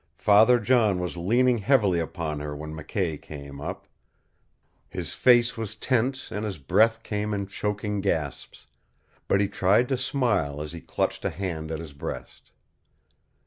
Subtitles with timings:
[0.17, 3.85] Father John was leaning heavily upon her when McKay came up.
[4.89, 8.65] His face was tense and his breath came in choking gasps.
[9.27, 12.49] But he tried to smile as he clutched a hand at his breast.